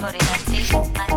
Florida 0.00 0.24
Station. 0.38 1.09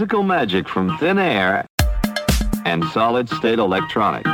Musical 0.00 0.22
magic 0.22 0.66
from 0.66 0.96
thin 0.96 1.18
air 1.18 1.66
and 2.64 2.82
solid 2.86 3.28
state 3.28 3.58
electronics. 3.58 4.29